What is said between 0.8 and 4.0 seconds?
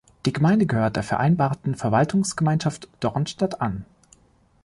der Vereinbarten Verwaltungsgemeinschaft Dornstadt an.